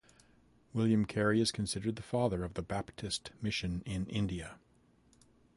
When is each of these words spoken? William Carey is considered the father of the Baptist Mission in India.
William 0.73 1.05
Carey 1.05 1.39
is 1.41 1.51
considered 1.51 1.95
the 1.95 2.01
father 2.01 2.43
of 2.43 2.55
the 2.55 2.63
Baptist 2.63 3.29
Mission 3.39 3.83
in 3.85 4.07
India. 4.07 4.57